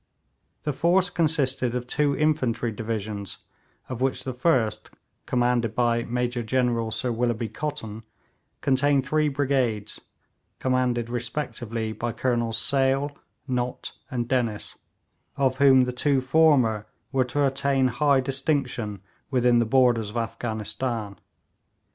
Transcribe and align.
The 0.63 0.73
force 0.73 1.11
consisted 1.11 1.75
of 1.75 1.85
two 1.85 2.17
infantry 2.17 2.71
divisions, 2.71 3.37
of 3.87 4.01
which 4.01 4.23
the 4.23 4.33
first, 4.33 4.89
commanded 5.27 5.75
by 5.75 6.05
Major 6.05 6.41
General 6.41 6.89
Sir 6.89 7.11
Willoughby 7.11 7.49
Cotton, 7.49 8.01
contained 8.61 9.05
three 9.05 9.27
brigades, 9.29 10.01
commanded 10.57 11.07
respectively 11.11 11.91
by 11.91 12.13
Colonels 12.13 12.57
Sale, 12.57 13.15
Nott, 13.47 13.91
and 14.09 14.27
Dennis, 14.27 14.79
of 15.37 15.57
whom 15.59 15.83
the 15.83 15.93
two 15.93 16.19
former 16.19 16.87
were 17.11 17.25
to 17.25 17.45
attain 17.45 17.89
high 17.89 18.21
distinction 18.21 19.01
within 19.29 19.59
the 19.59 19.65
borders 19.65 20.09
of 20.09 20.17
Afghanistan. 20.17 21.19